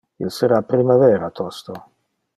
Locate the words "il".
0.27-0.31